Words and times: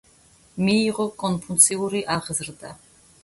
მიიღო 0.69 1.05
კონფუციური 1.25 2.01
აღზრდა. 2.17 2.73